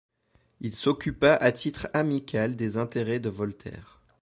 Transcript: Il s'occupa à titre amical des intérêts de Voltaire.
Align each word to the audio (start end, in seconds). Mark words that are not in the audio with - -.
Il 0.61 0.73
s'occupa 0.75 1.35
à 1.35 1.51
titre 1.51 1.87
amical 1.93 2.55
des 2.55 2.77
intérêts 2.77 3.19
de 3.19 3.29
Voltaire. 3.29 4.01